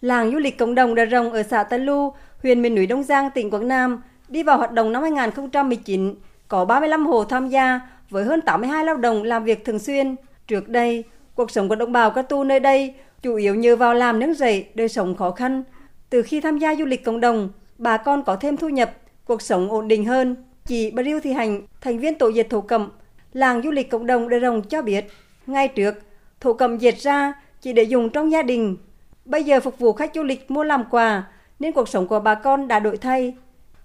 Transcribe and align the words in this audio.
Làng 0.00 0.32
du 0.32 0.38
lịch 0.38 0.58
cộng 0.58 0.74
đồng 0.74 0.94
Đà 0.94 1.06
Rồng 1.06 1.32
ở 1.32 1.42
xã 1.42 1.62
Tân 1.62 1.86
Lu, 1.86 2.12
huyện 2.42 2.62
miền 2.62 2.74
núi 2.74 2.86
Đông 2.86 3.02
Giang, 3.02 3.30
tỉnh 3.30 3.50
Quảng 3.50 3.68
Nam 3.68 4.02
đi 4.28 4.42
vào 4.42 4.58
hoạt 4.58 4.72
động 4.72 4.92
năm 4.92 5.02
2019, 5.02 6.14
có 6.48 6.64
35 6.64 7.06
hộ 7.06 7.24
tham 7.24 7.48
gia 7.48 7.80
với 8.10 8.24
hơn 8.24 8.40
82 8.40 8.84
lao 8.84 8.96
động 8.96 9.22
làm 9.22 9.44
việc 9.44 9.64
thường 9.64 9.78
xuyên. 9.78 10.16
Trước 10.46 10.68
đây, 10.68 11.04
cuộc 11.34 11.50
sống 11.50 11.68
của 11.68 11.74
đồng 11.74 11.92
bào 11.92 12.10
Ca 12.10 12.22
Tu 12.22 12.44
nơi 12.44 12.60
đây 12.60 12.94
chủ 13.22 13.34
yếu 13.34 13.54
nhờ 13.54 13.76
vào 13.76 13.94
làm 13.94 14.18
nướng 14.18 14.34
rẫy, 14.34 14.66
đời 14.74 14.88
sống 14.88 15.14
khó 15.14 15.30
khăn. 15.30 15.62
Từ 16.10 16.22
khi 16.22 16.40
tham 16.40 16.58
gia 16.58 16.74
du 16.74 16.84
lịch 16.84 17.04
cộng 17.04 17.20
đồng, 17.20 17.48
bà 17.78 17.96
con 17.96 18.24
có 18.24 18.36
thêm 18.36 18.56
thu 18.56 18.68
nhập, 18.68 18.92
cuộc 19.24 19.42
sống 19.42 19.70
ổn 19.70 19.88
định 19.88 20.04
hơn. 20.04 20.36
Chị 20.66 20.90
Bà 20.90 21.02
Thị 21.22 21.32
Hành, 21.32 21.62
thành 21.80 21.98
viên 21.98 22.18
tổ 22.18 22.28
dệt 22.28 22.50
thổ 22.50 22.60
cẩm, 22.60 22.90
làng 23.32 23.62
du 23.62 23.70
lịch 23.70 23.90
cộng 23.90 24.06
đồng 24.06 24.28
Đà 24.28 24.38
Rồng 24.38 24.62
cho 24.62 24.82
biết, 24.82 25.06
ngay 25.46 25.68
trước, 25.68 25.94
thổ 26.40 26.52
cẩm 26.52 26.78
dệt 26.78 26.98
ra 26.98 27.32
chỉ 27.60 27.72
để 27.72 27.82
dùng 27.82 28.10
trong 28.10 28.32
gia 28.32 28.42
đình. 28.42 28.76
Bây 29.26 29.44
giờ 29.44 29.60
phục 29.60 29.78
vụ 29.78 29.92
khách 29.92 30.10
du 30.14 30.22
lịch 30.22 30.50
mua 30.50 30.64
làm 30.64 30.84
quà, 30.90 31.24
nên 31.58 31.72
cuộc 31.72 31.88
sống 31.88 32.06
của 32.06 32.20
bà 32.20 32.34
con 32.34 32.68
đã 32.68 32.80
đổi 32.80 32.96
thay. 32.96 33.34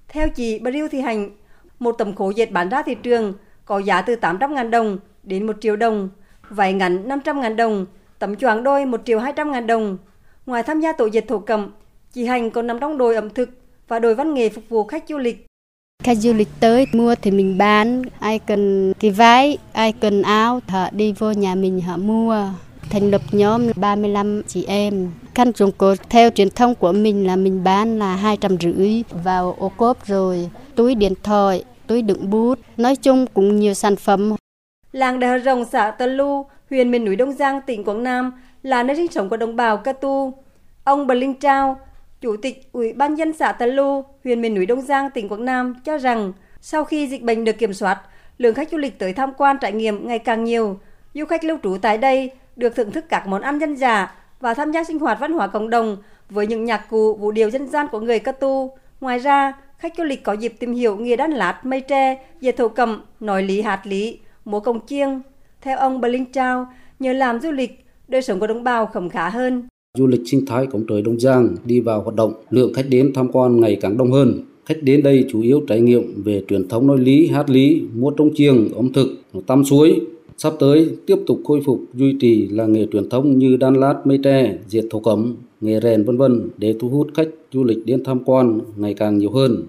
Theo 0.07 0.29
chị 0.29 0.59
Bà 0.59 0.71
Thị 0.91 1.01
Hành, 1.01 1.29
một 1.79 1.91
tấm 1.91 2.15
khổ 2.15 2.29
dệt 2.29 2.51
bán 2.51 2.69
ra 2.69 2.81
thị 2.81 2.95
trường 2.95 3.33
có 3.65 3.79
giá 3.79 4.01
từ 4.01 4.15
800.000 4.15 4.69
đồng 4.69 4.97
đến 5.23 5.47
1 5.47 5.55
triệu 5.61 5.75
đồng, 5.75 6.09
vải 6.49 6.73
ngắn 6.73 7.07
500.000 7.07 7.55
đồng, 7.55 7.85
tấm 8.19 8.35
choàng 8.35 8.63
đôi 8.63 8.85
1 8.85 9.01
triệu 9.05 9.19
200.000 9.19 9.65
đồng. 9.65 9.97
Ngoài 10.45 10.63
tham 10.63 10.79
gia 10.79 10.93
tổ 10.93 11.05
dệt 11.05 11.27
thổ 11.27 11.39
cẩm, 11.39 11.71
chị 12.11 12.25
Hành 12.25 12.51
còn 12.51 12.67
nằm 12.67 12.79
trong 12.79 12.97
đội 12.97 13.15
ẩm 13.15 13.29
thực 13.29 13.49
và 13.87 13.99
đội 13.99 14.15
văn 14.15 14.33
nghề 14.33 14.49
phục 14.49 14.63
vụ 14.69 14.83
khách 14.83 15.03
du 15.07 15.17
lịch. 15.17 15.45
Khách 16.03 16.17
du 16.17 16.33
lịch 16.33 16.49
tới 16.59 16.87
mua 16.93 17.15
thì 17.15 17.31
mình 17.31 17.57
bán, 17.57 18.01
ai 18.19 18.39
cần 18.39 18.93
cái 18.99 19.11
váy, 19.11 19.57
ai 19.73 19.93
cần 19.93 20.21
áo, 20.21 20.59
họ 20.67 20.89
đi 20.91 21.13
vô 21.19 21.31
nhà 21.31 21.55
mình 21.55 21.81
họ 21.81 21.97
mua. 21.97 22.47
Thành 22.91 23.11
lập 23.11 23.21
nhóm 23.31 23.67
35 23.75 24.41
chị 24.47 24.65
em. 24.67 25.11
Khăn 25.35 25.53
trùng 25.53 25.71
cột 25.71 25.97
theo 26.09 26.29
truyền 26.29 26.49
thông 26.49 26.75
của 26.75 26.91
mình 26.91 27.27
là 27.27 27.35
mình 27.35 27.63
bán 27.63 27.99
là 27.99 28.15
hai 28.15 28.37
trăm 28.37 28.57
rưỡi 28.59 29.03
vào 29.23 29.55
ô 29.59 29.71
cốp 29.77 30.05
rồi, 30.07 30.49
túi 30.75 30.95
điện 30.95 31.13
thoại, 31.23 31.63
túi 31.87 32.01
đựng 32.01 32.29
bút, 32.29 32.59
nói 32.77 32.95
chung 32.95 33.25
cũng 33.33 33.59
nhiều 33.59 33.73
sản 33.73 33.95
phẩm. 33.95 34.35
Làng 34.91 35.19
Đà 35.19 35.39
Rồng 35.39 35.65
xã 35.65 35.91
Tân 35.91 36.17
Lu, 36.17 36.45
huyện 36.69 36.91
miền 36.91 37.05
núi 37.05 37.15
Đông 37.15 37.33
Giang, 37.33 37.61
tỉnh 37.61 37.83
Quảng 37.83 38.03
Nam 38.03 38.31
là 38.63 38.83
nơi 38.83 38.95
sinh 38.95 39.11
sống 39.11 39.29
của 39.29 39.37
đồng 39.37 39.55
bào 39.55 39.77
Ca 39.77 39.93
Tu. 39.93 40.33
Ông 40.83 41.07
Bờ 41.07 41.13
Linh 41.13 41.33
Trao, 41.33 41.79
Chủ 42.21 42.35
tịch 42.41 42.69
Ủy 42.71 42.93
ban 42.93 43.15
dân 43.15 43.33
xã 43.33 43.51
Tân 43.51 43.69
Lu, 43.69 44.03
huyện 44.23 44.41
miền 44.41 44.55
núi 44.55 44.65
Đông 44.65 44.81
Giang, 44.81 45.09
tỉnh 45.09 45.29
Quảng 45.29 45.45
Nam 45.45 45.75
cho 45.85 45.97
rằng 45.97 46.33
sau 46.61 46.83
khi 46.83 47.07
dịch 47.07 47.21
bệnh 47.21 47.43
được 47.43 47.57
kiểm 47.57 47.73
soát, 47.73 48.01
lượng 48.37 48.55
khách 48.55 48.71
du 48.71 48.77
lịch 48.77 48.99
tới 48.99 49.13
tham 49.13 49.33
quan 49.37 49.57
trải 49.61 49.71
nghiệm 49.71 50.07
ngày 50.07 50.19
càng 50.19 50.43
nhiều. 50.43 50.79
Du 51.13 51.25
khách 51.25 51.43
lưu 51.43 51.57
trú 51.63 51.77
tại 51.81 51.97
đây 51.97 52.31
được 52.61 52.75
thưởng 52.75 52.91
thức 52.91 53.05
các 53.09 53.27
món 53.27 53.41
ăn 53.41 53.59
dân 53.59 53.75
dã 53.75 54.11
và 54.39 54.53
tham 54.53 54.71
gia 54.71 54.83
sinh 54.83 54.99
hoạt 54.99 55.17
văn 55.21 55.33
hóa 55.33 55.47
cộng 55.47 55.69
đồng 55.69 55.97
với 56.29 56.47
những 56.47 56.65
nhạc 56.65 56.89
cụ, 56.89 57.15
vũ 57.15 57.31
điệu 57.31 57.49
dân 57.49 57.67
gian 57.67 57.87
của 57.91 57.99
người 57.99 58.19
Cơ 58.19 58.31
Tu. 58.31 58.71
Ngoài 59.01 59.19
ra, 59.19 59.53
khách 59.77 59.93
du 59.97 60.03
lịch 60.03 60.23
có 60.23 60.33
dịp 60.33 60.53
tìm 60.59 60.73
hiểu 60.73 60.97
nghề 60.97 61.15
đan 61.15 61.31
lát, 61.31 61.65
mây 61.65 61.81
tre, 61.81 62.25
dệt 62.41 62.57
thổ 62.57 62.67
cẩm, 62.67 63.01
nói 63.19 63.43
lý 63.43 63.61
hạt 63.61 63.81
lý, 63.83 64.19
múa 64.45 64.59
cồng 64.59 64.79
chiêng. 64.85 65.21
Theo 65.61 65.77
ông 65.77 66.01
Berlin 66.01 66.25
Trao, 66.25 66.67
nhờ 66.99 67.13
làm 67.13 67.39
du 67.39 67.51
lịch, 67.51 67.85
đời 68.07 68.21
sống 68.21 68.39
của 68.39 68.47
đồng 68.47 68.63
bào 68.63 68.85
khẩm 68.85 69.09
khá 69.09 69.29
hơn. 69.29 69.67
Du 69.97 70.07
lịch 70.07 70.21
sinh 70.25 70.45
thái 70.45 70.67
cổng 70.67 70.85
trời 70.89 71.01
Đông 71.01 71.19
Giang 71.19 71.55
đi 71.65 71.79
vào 71.79 72.01
hoạt 72.01 72.15
động, 72.15 72.33
lượng 72.49 72.73
khách 72.73 72.85
đến 72.89 73.11
tham 73.15 73.31
quan 73.31 73.61
ngày 73.61 73.77
càng 73.81 73.97
đông 73.97 74.11
hơn. 74.11 74.45
Khách 74.65 74.83
đến 74.83 75.03
đây 75.03 75.25
chủ 75.29 75.41
yếu 75.41 75.61
trải 75.67 75.81
nghiệm 75.81 76.23
về 76.23 76.43
truyền 76.47 76.67
thống 76.67 76.87
nói 76.87 76.97
lý, 76.97 77.27
hát 77.27 77.49
lý, 77.49 77.81
múa 77.93 78.11
trống 78.11 78.29
chiêng, 78.35 78.73
ẩm 78.73 78.93
thực, 78.93 79.07
tắm 79.47 79.63
suối. 79.65 80.01
Sắp 80.43 80.53
tới 80.59 80.97
tiếp 81.07 81.15
tục 81.27 81.39
khôi 81.45 81.61
phục 81.65 81.79
duy 81.93 82.17
trì 82.19 82.47
là 82.47 82.65
nghề 82.65 82.85
truyền 82.91 83.09
thống 83.09 83.37
như 83.37 83.57
đan 83.59 83.73
lát, 83.73 83.95
mây 84.03 84.19
tre, 84.23 84.53
diệt 84.67 84.83
thổ 84.89 84.99
cẩm, 84.99 85.35
nghề 85.61 85.79
rèn 85.79 86.03
vân 86.03 86.17
vân 86.17 86.49
để 86.57 86.75
thu 86.79 86.89
hút 86.89 87.07
khách 87.13 87.27
du 87.51 87.63
lịch 87.63 87.85
đến 87.85 88.03
tham 88.03 88.19
quan 88.25 88.59
ngày 88.75 88.93
càng 88.93 89.17
nhiều 89.17 89.31
hơn. 89.31 89.63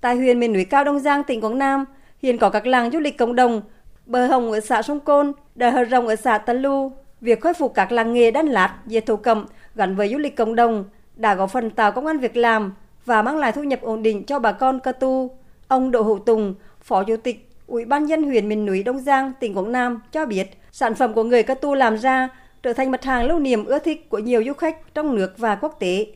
Tại 0.00 0.16
huyện 0.16 0.40
miền 0.40 0.52
núi 0.52 0.64
cao 0.64 0.84
Đông 0.84 0.98
Giang, 0.98 1.22
tỉnh 1.24 1.40
Quảng 1.40 1.58
Nam, 1.58 1.84
hiện 2.22 2.38
có 2.38 2.50
các 2.50 2.66
làng 2.66 2.90
du 2.90 2.98
lịch 2.98 3.18
cộng 3.18 3.34
đồng, 3.34 3.62
bờ 4.06 4.26
hồng 4.26 4.52
ở 4.52 4.60
xã 4.60 4.82
Sông 4.82 5.00
Côn, 5.00 5.32
đờ 5.54 5.70
hờ 5.70 5.84
rồng 5.90 6.06
ở 6.06 6.16
xã 6.16 6.38
Tân 6.38 6.62
Lu. 6.62 6.92
Việc 7.20 7.40
khôi 7.40 7.54
phục 7.54 7.74
các 7.74 7.92
làng 7.92 8.12
nghề 8.12 8.30
đan 8.30 8.46
lát, 8.46 8.78
dệt 8.86 9.06
thổ 9.06 9.16
cẩm 9.16 9.46
gắn 9.74 9.96
với 9.96 10.08
du 10.08 10.18
lịch 10.18 10.36
cộng 10.36 10.54
đồng 10.54 10.84
đã 11.16 11.34
góp 11.34 11.50
phần 11.50 11.70
tạo 11.70 11.92
công 11.92 12.06
an 12.06 12.18
việc 12.18 12.36
làm 12.36 12.72
và 13.04 13.22
mang 13.22 13.36
lại 13.36 13.52
thu 13.52 13.62
nhập 13.62 13.80
ổn 13.82 14.02
định 14.02 14.24
cho 14.24 14.38
bà 14.38 14.52
con 14.52 14.80
Ca 14.80 14.92
Tu. 14.92 15.30
Ông 15.68 15.90
Đỗ 15.90 16.02
Hữu 16.02 16.18
Tùng, 16.18 16.54
Phó 16.82 17.04
Chủ 17.04 17.16
tịch 17.16 17.47
Ủy 17.68 17.84
ban 17.84 18.06
dân 18.06 18.22
huyện 18.22 18.48
miền 18.48 18.66
núi 18.66 18.82
Đông 18.82 19.00
Giang, 19.00 19.32
tỉnh 19.40 19.54
Quảng 19.54 19.72
Nam 19.72 20.00
cho 20.12 20.26
biết 20.26 20.50
sản 20.72 20.94
phẩm 20.94 21.14
của 21.14 21.24
người 21.24 21.42
Ca 21.42 21.54
Tu 21.54 21.74
làm 21.74 21.96
ra 21.98 22.28
trở 22.62 22.72
thành 22.72 22.90
mặt 22.90 23.04
hàng 23.04 23.26
lưu 23.26 23.38
niệm 23.38 23.64
ưa 23.64 23.78
thích 23.78 24.08
của 24.08 24.18
nhiều 24.18 24.42
du 24.46 24.52
khách 24.52 24.94
trong 24.94 25.14
nước 25.14 25.38
và 25.38 25.54
quốc 25.54 25.76
tế. 25.80 26.06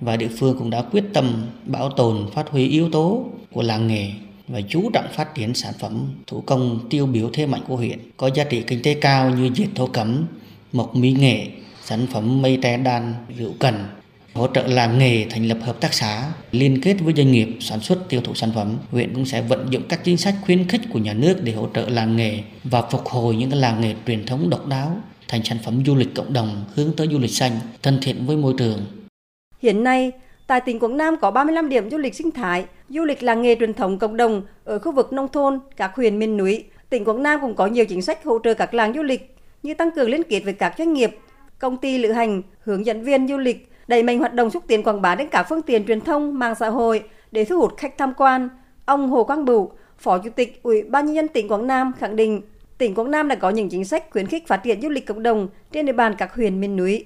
Và 0.00 0.16
địa 0.16 0.28
phương 0.38 0.56
cũng 0.58 0.70
đã 0.70 0.82
quyết 0.92 1.04
tâm 1.14 1.46
bảo 1.66 1.90
tồn 1.90 2.26
phát 2.34 2.48
huy 2.48 2.68
yếu 2.68 2.90
tố 2.90 3.24
của 3.52 3.62
làng 3.62 3.86
nghề 3.86 4.10
và 4.48 4.60
chú 4.68 4.90
trọng 4.92 5.08
phát 5.12 5.34
triển 5.34 5.54
sản 5.54 5.74
phẩm 5.78 6.14
thủ 6.26 6.42
công 6.46 6.80
tiêu 6.90 7.06
biểu 7.06 7.30
thế 7.32 7.46
mạnh 7.46 7.62
của 7.68 7.76
huyện 7.76 7.98
có 8.16 8.30
giá 8.34 8.44
trị 8.44 8.62
kinh 8.66 8.82
tế 8.82 8.94
cao 8.94 9.30
như 9.30 9.50
dệt 9.54 9.68
thổ 9.74 9.86
cẩm, 9.86 10.26
mộc 10.72 10.96
mỹ 10.96 11.16
nghệ, 11.18 11.46
sản 11.82 12.06
phẩm 12.12 12.42
mây 12.42 12.58
tre 12.62 12.76
đan, 12.76 13.14
rượu 13.38 13.52
cần, 13.58 13.74
hỗ 14.34 14.46
trợ 14.46 14.66
làm 14.66 14.98
nghề 14.98 15.26
thành 15.30 15.48
lập 15.48 15.58
hợp 15.62 15.80
tác 15.80 15.94
xã 15.94 16.32
liên 16.52 16.80
kết 16.82 16.96
với 17.00 17.14
doanh 17.16 17.32
nghiệp 17.32 17.48
sản 17.60 17.80
xuất 17.80 18.08
tiêu 18.08 18.20
thụ 18.24 18.34
sản 18.34 18.50
phẩm 18.54 18.76
huyện 18.90 19.14
cũng 19.14 19.26
sẽ 19.26 19.42
vận 19.42 19.66
dụng 19.70 19.82
các 19.88 20.04
chính 20.04 20.16
sách 20.16 20.34
khuyến 20.42 20.68
khích 20.68 20.80
của 20.92 20.98
nhà 20.98 21.12
nước 21.12 21.36
để 21.42 21.52
hỗ 21.52 21.68
trợ 21.74 21.88
làng 21.88 22.16
nghề 22.16 22.38
và 22.64 22.82
phục 22.82 23.06
hồi 23.06 23.36
những 23.36 23.50
cái 23.50 23.60
làng 23.60 23.80
nghề 23.80 23.94
truyền 24.06 24.26
thống 24.26 24.50
độc 24.50 24.66
đáo 24.66 24.96
thành 25.28 25.44
sản 25.44 25.58
phẩm 25.64 25.82
du 25.86 25.94
lịch 25.94 26.14
cộng 26.14 26.32
đồng 26.32 26.64
hướng 26.74 26.92
tới 26.96 27.08
du 27.12 27.18
lịch 27.18 27.30
xanh 27.30 27.52
thân 27.82 27.98
thiện 28.02 28.26
với 28.26 28.36
môi 28.36 28.54
trường 28.58 28.86
Hiện 29.62 29.84
nay, 29.84 30.12
tại 30.46 30.60
tỉnh 30.60 30.78
Quảng 30.78 30.96
Nam 30.96 31.16
có 31.20 31.30
35 31.30 31.68
điểm 31.68 31.90
du 31.90 31.98
lịch 31.98 32.14
sinh 32.14 32.30
thái, 32.30 32.64
du 32.88 33.04
lịch 33.04 33.22
làng 33.22 33.42
nghề 33.42 33.54
truyền 33.54 33.74
thống 33.74 33.98
cộng 33.98 34.16
đồng 34.16 34.42
ở 34.64 34.78
khu 34.78 34.92
vực 34.92 35.12
nông 35.12 35.28
thôn, 35.28 35.58
các 35.76 35.94
huyện 35.96 36.18
miền 36.18 36.36
núi. 36.36 36.64
Tỉnh 36.90 37.04
Quảng 37.04 37.22
Nam 37.22 37.40
cũng 37.40 37.54
có 37.54 37.66
nhiều 37.66 37.86
chính 37.86 38.02
sách 38.02 38.24
hỗ 38.24 38.38
trợ 38.44 38.54
các 38.54 38.74
làng 38.74 38.92
du 38.94 39.02
lịch 39.02 39.36
như 39.62 39.74
tăng 39.74 39.90
cường 39.90 40.10
liên 40.10 40.22
kết 40.22 40.40
với 40.44 40.52
các 40.52 40.74
doanh 40.78 40.92
nghiệp, 40.92 41.18
công 41.58 41.76
ty 41.76 41.98
lữ 41.98 42.12
hành, 42.12 42.42
hướng 42.60 42.86
dẫn 42.86 43.04
viên 43.04 43.28
du 43.28 43.38
lịch, 43.38 43.68
đẩy 43.86 44.02
mạnh 44.02 44.18
hoạt 44.18 44.34
động 44.34 44.50
xúc 44.50 44.62
tiến 44.66 44.82
quảng 44.82 45.02
bá 45.02 45.14
đến 45.14 45.28
cả 45.28 45.42
phương 45.42 45.62
tiện 45.62 45.86
truyền 45.86 46.00
thông, 46.00 46.38
mạng 46.38 46.54
xã 46.54 46.68
hội 46.68 47.04
để 47.32 47.44
thu 47.44 47.60
hút 47.60 47.76
khách 47.76 47.98
tham 47.98 48.14
quan. 48.16 48.48
Ông 48.84 49.10
Hồ 49.10 49.24
Quang 49.24 49.44
Bửu, 49.44 49.70
Phó 49.98 50.18
Chủ 50.18 50.30
tịch 50.30 50.62
Ủy 50.62 50.82
ban 50.82 51.06
nhân 51.06 51.14
dân 51.14 51.28
tỉnh 51.28 51.48
Quảng 51.48 51.66
Nam 51.66 51.92
khẳng 51.98 52.16
định, 52.16 52.42
tỉnh 52.78 52.94
Quảng 52.94 53.10
Nam 53.10 53.28
đã 53.28 53.34
có 53.34 53.50
những 53.50 53.68
chính 53.68 53.84
sách 53.84 54.10
khuyến 54.10 54.26
khích 54.26 54.48
phát 54.48 54.56
triển 54.56 54.82
du 54.82 54.88
lịch 54.88 55.06
cộng 55.06 55.22
đồng 55.22 55.48
trên 55.72 55.86
địa 55.86 55.92
bàn 55.92 56.14
các 56.18 56.34
huyện 56.34 56.60
miền 56.60 56.76
núi. 56.76 57.04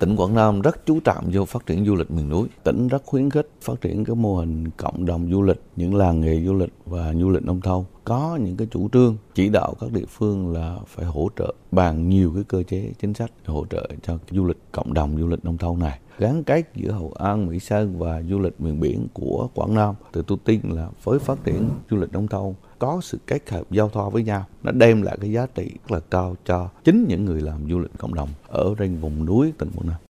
Tỉnh 0.00 0.16
Quảng 0.16 0.34
Nam 0.34 0.60
rất 0.60 0.86
chú 0.86 1.00
trọng 1.00 1.30
vô 1.32 1.44
phát 1.44 1.66
triển 1.66 1.84
du 1.86 1.94
lịch 1.94 2.10
miền 2.10 2.28
núi. 2.28 2.48
Tỉnh 2.64 2.88
rất 2.88 3.02
khuyến 3.06 3.30
khích 3.30 3.48
phát 3.60 3.80
triển 3.80 4.04
cái 4.04 4.16
mô 4.16 4.36
hình 4.36 4.70
cộng 4.70 5.04
đồng 5.04 5.30
du 5.30 5.42
lịch, 5.42 5.60
những 5.76 5.94
làng 5.94 6.20
nghề 6.20 6.40
du 6.40 6.54
lịch 6.54 6.72
và 6.86 7.14
du 7.14 7.30
lịch 7.30 7.42
nông 7.42 7.60
thôn. 7.60 7.84
Có 8.04 8.38
những 8.42 8.56
cái 8.56 8.68
chủ 8.70 8.88
trương 8.92 9.16
chỉ 9.34 9.48
đạo 9.48 9.74
các 9.80 9.92
địa 9.92 10.04
phương 10.08 10.52
là 10.52 10.78
phải 10.86 11.04
hỗ 11.04 11.28
trợ 11.38 11.54
bằng 11.72 12.08
nhiều 12.08 12.32
cái 12.34 12.44
cơ 12.48 12.62
chế 12.62 12.92
chính 13.00 13.14
sách 13.14 13.30
hỗ 13.46 13.66
trợ 13.70 13.88
cho 14.02 14.18
du 14.30 14.44
lịch 14.44 14.58
cộng 14.72 14.94
đồng 14.94 15.18
du 15.18 15.26
lịch 15.26 15.44
nông 15.44 15.58
thôn 15.58 15.78
này 15.78 15.98
gắn 16.18 16.44
kết 16.44 16.70
giữa 16.74 16.90
hậu 16.90 17.12
An, 17.18 17.46
Mỹ 17.46 17.58
Sơn 17.58 17.98
và 17.98 18.22
du 18.22 18.38
lịch 18.38 18.60
miền 18.60 18.80
biển 18.80 19.06
của 19.12 19.48
Quảng 19.54 19.74
Nam. 19.74 19.94
Thì 20.12 20.20
tôi 20.26 20.38
tin 20.44 20.60
là 20.64 20.88
với 21.04 21.18
phát 21.18 21.44
triển 21.44 21.70
du 21.90 21.96
lịch 21.96 22.12
nông 22.12 22.28
thôn 22.28 22.54
có 22.84 23.00
sự 23.00 23.18
kết 23.26 23.50
hợp 23.50 23.70
giao 23.70 23.88
thoa 23.88 24.08
với 24.08 24.22
nhau, 24.22 24.44
nó 24.62 24.72
đem 24.72 25.02
lại 25.02 25.18
cái 25.20 25.32
giá 25.32 25.46
trị 25.54 25.70
rất 25.88 25.92
là 25.92 26.00
cao 26.10 26.36
cho 26.44 26.68
chính 26.84 27.04
những 27.08 27.24
người 27.24 27.40
làm 27.40 27.70
du 27.70 27.78
lịch 27.78 27.90
cộng 27.98 28.14
đồng 28.14 28.28
ở 28.48 28.74
trên 28.78 29.00
vùng 29.00 29.24
núi 29.24 29.52
tỉnh 29.58 29.70
Quảng 29.76 29.88
Nam. 29.88 30.04